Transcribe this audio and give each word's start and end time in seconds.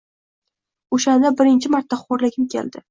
O‘shanda 0.97 1.33
birinchi 1.43 1.75
marta 1.77 2.05
xo‘rligim 2.05 2.55
keldi. 2.57 2.79